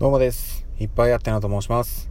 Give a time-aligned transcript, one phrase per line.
[0.00, 0.66] どうもです。
[0.78, 2.10] いっぱいあってなと申します。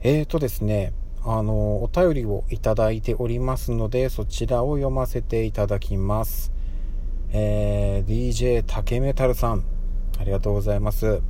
[0.00, 6.54] えーとですね、あの、お便りをいただいておりますので、そちらを読ませていただきます。
[7.32, 9.64] えー、DJ 竹メタルさん、
[10.18, 11.20] ありがとうございます。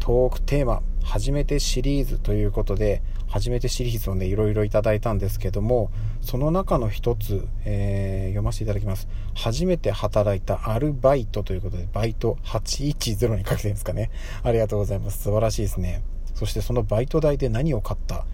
[0.00, 3.02] トークテーマ、初めてシリーズということで、
[3.32, 5.90] 初めてシリーズをね、いろいろいただいたんですけども、
[6.20, 9.08] その中の一つ、えー、読ませていただきます。
[9.34, 14.10] 初めて働いたアルバイトということで、バイト810にかけてるんですかね。
[14.42, 15.22] ありがとうございます。
[15.22, 16.02] 素晴らしいですね。
[16.34, 18.26] そしてそのバイト代で何を買った？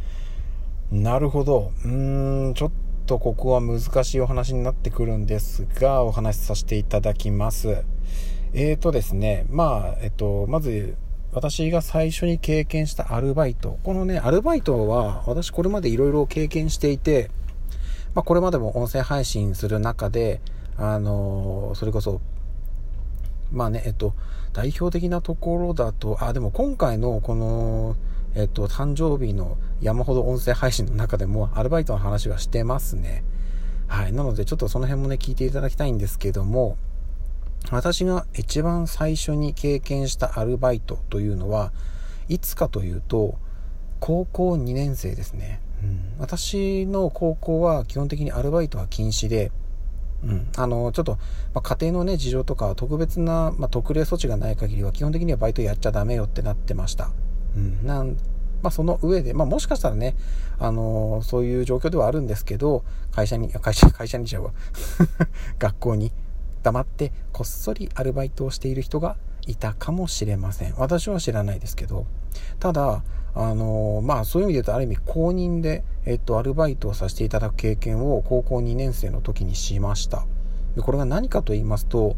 [0.90, 1.70] なるほど。
[1.84, 2.70] うーん、ちょっ
[3.06, 7.84] とここは難しいお話になってくるんですが、お話しさせていただきます。
[8.52, 10.96] えーとですね、まあ、えっと、まず、
[11.32, 13.78] 私が最初に経験したアルバイト。
[13.82, 17.30] このね、アルバイトは私これまでいろいろ経験していて、
[18.14, 20.40] まあこれまでも音声配信する中で、
[20.78, 22.20] あのそれこそ、
[23.52, 24.14] まあね、えっと、
[24.54, 27.96] 代表的なところだと、あ、でも今回のこの、
[28.34, 33.22] えっと、誕生日の山ほど音声配信の中でもアルバイトの話はしてますね。
[33.86, 34.12] はい。
[34.12, 36.78] なのでちょっとその辺もね、聞いていただきたいんですけども、
[37.70, 41.72] 私が一番最初に経験したアルバイトというのは
[42.28, 43.38] いつかというと
[44.00, 49.50] 高校2年生ですね、うん、私の高校は基本的にアルバイトは禁止で、
[50.24, 51.18] うん、あのちょっと、
[51.54, 57.10] まあ、家庭のね事情とか特別な、まあ、特例措置がない限りは基本的にはバイトやっちゃダメよってなってました、
[57.56, 58.16] うん、なん
[58.62, 60.16] まあ、その上で、まあ、もしかしたらね、
[60.58, 64.50] あのー、そういう状況ではあるんですけど、会社に、会社、会社にちゃうわ。
[65.58, 66.10] 学校に
[66.68, 69.16] 黙ってこっそりアルバイトをしている人が
[69.46, 70.74] いたかもしれません。
[70.76, 72.06] 私は知らないですけど。
[72.60, 73.02] ただ
[73.34, 80.26] あのまあそういう意味で言うとある意味公認で、えっと、アルバイトをさせていただく経験を高校2年生の時にしました。
[80.76, 82.16] でこれが何かと言いますと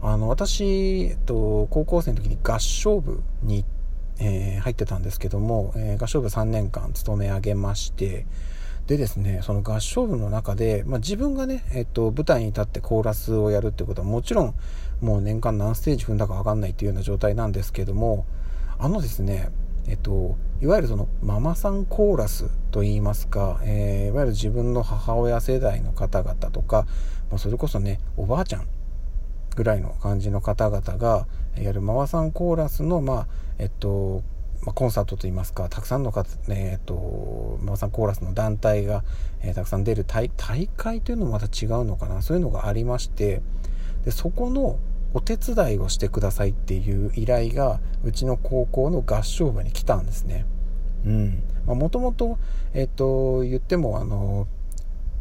[0.00, 3.64] あの私、えっと、高校生の時に合唱部に、
[4.18, 8.26] えー、入ってたんですけども、えー、合唱部3年間勤め上げまして
[8.86, 14.54] でですね、その合唱部の中で、まあ、自分がね、えっと、舞台に立ってコーラスをやるってことはもちろん、
[15.00, 18.26] もう年間何ステージ踏んだかわかんないっていうような状態なんですけども、
[18.78, 19.50] あのですね、
[19.86, 26.86] えっと、いわゆるそのママさんコーラスといいますか、えー、いわゆる自分の母親世代の方々とか、
[27.30, 28.66] まあ、それこそね、おばあちゃん
[29.54, 31.26] ぐらいの感じの方々が
[31.56, 33.26] やるママさんコーラスの、まあ、
[33.58, 34.22] えっと、
[34.64, 39.04] まあ、コンサートといいますかたくさんの方、えーとママさんコーラスの団体が、
[39.40, 43.42] えー、たくさん出る大会というのもまた違うのかなそういうのがありまして
[44.04, 44.78] でそこの
[45.14, 50.46] お手伝いをしてくださいっていう依頼がうちの高校の合唱部に来たんですね。
[51.04, 51.74] うんまあ。
[51.74, 52.38] もともと、
[52.72, 54.46] えっ、と、言っても、あの、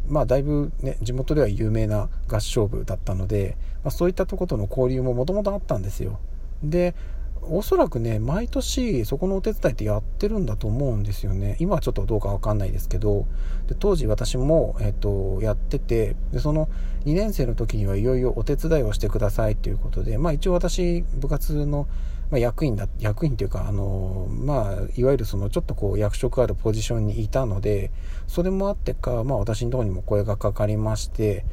[0.08, 6.20] まあ、だいぶね、地元では有名な合唱部だったので、まあ、そういったとことの交流ももともとあったんですよ。
[6.64, 6.96] で、
[7.44, 11.58] おそらくね、毎年そこのお手伝いってやってるんだと思うんですよね。
[11.60, 13.26] 今はちょっとどうかわかんないですけど、
[13.68, 16.70] で当時私も、えっと、やってて、で、その
[17.06, 21.88] 2年生の時にはいよいよお手伝いをしてくださいということで、まあ一応私、部活の、
[22.30, 27.92] まあ、役員だ、役員というか、あの、まあ、いわゆるそのちょっとこう役職あるポジションにいたので、
[28.28, 31.44] それもあってか、まあ私のとこにも声がかかりまして、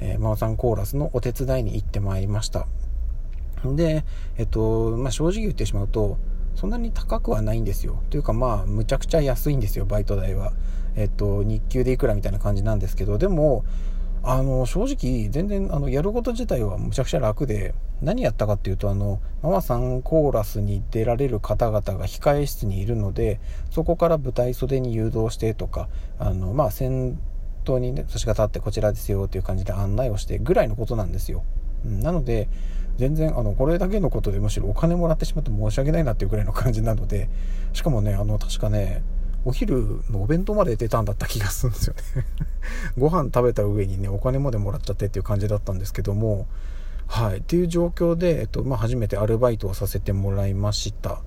[0.00, 2.66] えー、マオさんコーラスのお手伝いに行ってまいりました。
[3.72, 4.04] で、
[4.36, 6.18] えっと、まあ、正直言ってしまうと、
[6.54, 8.02] そんなに高くはないんですよ。
[8.10, 10.52] というかまあ、むちゃくちゃ安いんですよ、バイト代は。
[10.96, 13.64] えっと、日給でいくらみたいな感じなんですけど、でも、
[14.22, 23.38] あの、正直、全然、あの、やること自体はむちゃくちゃ楽で、何やったかっていうと、あの、ママさんコーラスに出られる方々が控え室にいるので、
[23.70, 25.88] そこから舞台袖に誘導してとか、
[26.18, 27.18] あの、まあ、先
[27.64, 31.44] 頭にね、私が立ってこちらですよっていう感じで案内をしてぐらいのことなんですよ。
[31.84, 32.48] うん、なので、
[32.96, 37.28] 全然あのこれだけのことでむしろお金もらってしまって申し訳ないなっていうぐらいの感じなので
[37.72, 39.02] しかもねあの確かね
[39.44, 42.02] お昼のお弁当まで出たんだった気がするんですよね。
[42.96, 46.46] ご飯食べた上にねお金までもらっちゃってっていう感じだったんですけども
[47.06, 47.38] はい。
[47.38, 51.20] っていう状況で、えっとまあ、初めてアルバイトをさせてもらいました。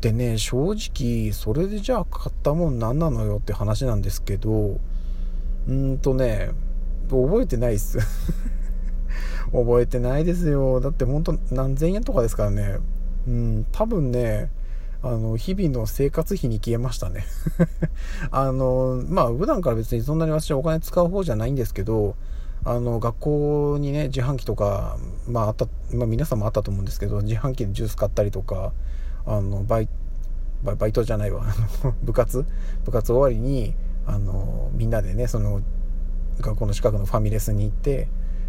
[0.00, 4.78] でね正直それでじゃあ買ったもん何なのよって話なんですけど
[5.68, 6.50] うんとね
[7.08, 7.98] 覚えてないっす。
[9.54, 10.80] 覚えてないですよ。
[10.80, 12.78] だって本当何千円とかですからね。
[13.28, 14.50] うん、多分ね、
[15.02, 17.24] あの、日々の生活費に消えましたね。
[18.32, 22.16] あの、まあ、普段から別にそんなに私はお金使う方じゃないんですけど、
[22.64, 24.96] あの、学校にね、自販機とか、
[25.28, 28.72] まあ、あった、まあ、皆さんもあったと思うんですけど、自販機でジュース買ったりとか、
[29.26, 29.88] あの、バイ、
[30.62, 31.44] バイトじゃないわ、
[32.02, 32.44] 部活？
[32.84, 33.74] 部活終わりに、
[34.06, 35.60] あの、みんなでね、その、
[36.40, 38.08] 学校の近くのファミレスに行って、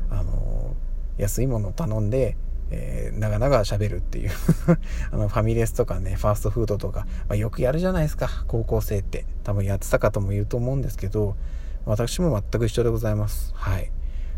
[0.09, 0.75] あの
[1.17, 2.37] 安いものを頼んで
[2.71, 4.31] えー、長々喋るっていう
[5.11, 9.25] あの、ファミレスとかね、ファーストフードとか、まあ、よくやるじゃないですか、高校生って。
[9.43, 11.35] 多分やってた方もいると思うんですけど、
[11.85, 13.53] 私も全く一緒でございます。
[13.55, 13.91] はい。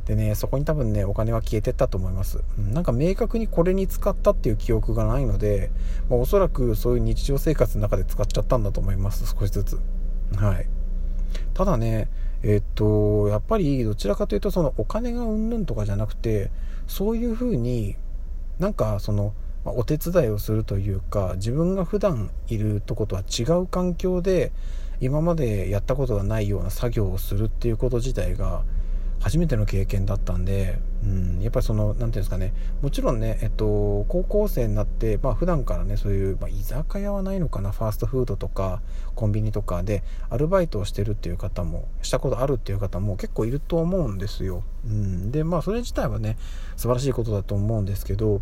[0.06, 2.44] でね、そこに多分ね、お金は消えてったと思います。
[2.58, 5.72] なんか明確にこれに使ったっていう記憶がないので、
[6.10, 9.80] まあ、おそらくそういう日常生活の中で使っちゃったんだと思います、少しずつ。
[10.36, 10.68] はい。
[11.54, 12.10] ただね、
[12.44, 16.52] えっと、やっぱりどちらかというと、そのお金がうんぬんとかじゃなくて、
[16.88, 17.96] そういうふうに
[18.60, 19.34] なんかその、
[19.66, 24.52] まお手伝いをするというか、自分が普段いるとことは違う環境で、
[25.00, 28.64] 今までやったことがないような作業をするっていうこと自体が、
[29.20, 38.82] 初めての経験だったんで、うん、やっぱりその、何ていうんですかね、もちろんね、えっと、高校生になって、まあ普段からね、そういう、まあ、居酒屋はないのかな、ファーストフードとか、
[39.16, 44.64] コンビニとかで、アルバイトをしてるっていう方も、したことあるっていう方も結構いると思うんですよ。
[44.86, 46.38] うん、で、まあそれ自体はね、
[46.76, 48.42] 素晴らしいことだと思うんですけど、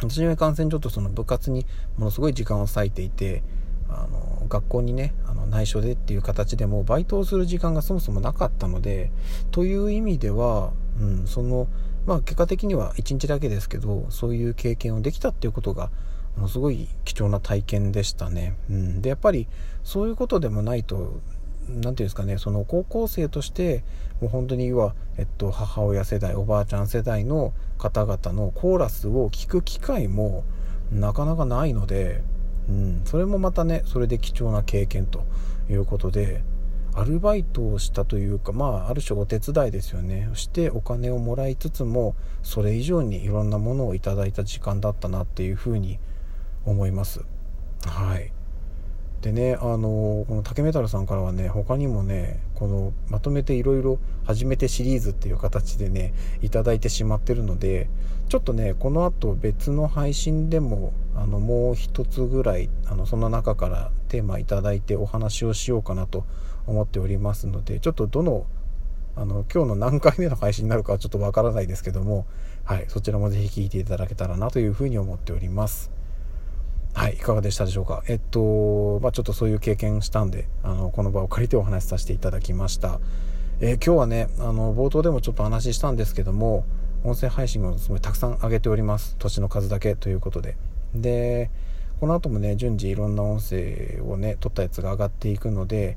[0.00, 1.66] 私は感染ちょっとその部活に
[1.96, 3.42] ものすごい時間を割いていて、
[3.88, 9.10] あの学校にねあの内緒でっていう形でもバイトをする時間がそもそもなかったので
[9.50, 11.68] という意味では、うん、その
[12.06, 15.90] まあ結果的には1日だけですけどそういう経験をできたっていうことが
[16.36, 19.46] ものすごい貴重な体験でしたね、うん、でやっぱり
[19.84, 21.20] そういうことでもないと
[21.68, 23.84] 何て言うんですかねその高校生として
[24.20, 30.44] もう本当には、えっと、母親世代おばあちゃん世代の方々のコーラスを聞く機会も
[30.90, 32.22] なかなかないので
[32.68, 35.24] うん、それもまたねそれで貴重な経験と
[35.70, 36.42] いうことで
[36.98, 40.28] アルバイトをしたというかまあある種お手伝いですよね。
[40.34, 46.00] してお金をもらいつつもそれ以上にいろんなものをいただいた時間だったなっていうふうに
[46.64, 47.24] 思います。
[47.86, 48.32] はい。
[49.22, 57.88] でねあのこの竹メタルさんからはね他にもねこのまとめていろいろ初めてシリーズっていう形でねいただいてしまってるので
[58.28, 66.24] ちょっとねこの後別の配信でもあのもう一つぐらいあのその中からテーマいただいてお話をしようかなと
[66.66, 68.46] 思っておりますのでちょっとどの
[69.14, 72.26] あの今日の何回目の配信になるかはちょっとわからないですけども
[72.64, 75.90] はいそちらもぜひ聞いていただけたらなというふうに思っております
[76.94, 78.02] はい、いかがでしたでしょうか？
[78.08, 82.98] えっと、まあ、ちょっとそういう経験したんで、あの、この場を借りてお話しさせていただきました。
[83.60, 86.64] えー、今日はね、あの、冒頭でもちょっと話したんですけども、
[87.04, 89.14] 音声配信をすごいたくさん上げております。
[89.18, 90.56] 年の数だけということで。
[90.92, 91.50] で、
[92.00, 95.96] この後もね、順次いろんな音声をね、撮ったやつが上がっていくので、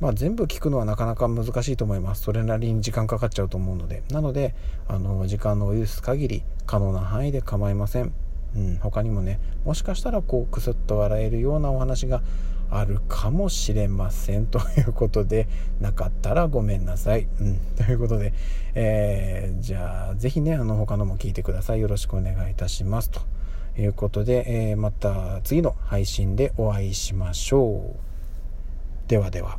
[0.00, 2.22] まあ、全部聞くのはなかなか難しいと思います。
[2.22, 4.02] それなりに時間かかっちゃうと思うので。
[4.10, 4.54] なので、
[4.88, 8.12] あの、時間の許す限り、可能な範囲で構いません。
[8.56, 12.22] うん、他にもねもしかしたらこうクスッと笑えるようなお話が
[12.70, 15.48] あるかもしれません ということで
[15.80, 18.32] なかったらごめんなさい、うん、ということで、
[18.74, 23.20] えー、じゃあぜひねあの他のも聞いてくださいよろしくお願いいたしますと
[23.80, 29.08] いうことで、え、また次の配信でお会いしましょう。
[29.08, 29.58] ではでは。